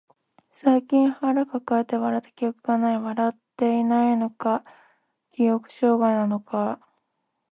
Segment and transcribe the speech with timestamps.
[0.49, 2.99] 最近腹抱えて笑った記憶がない。
[2.99, 4.63] 笑っていないのか、
[5.29, 6.79] 記憶障害なのか。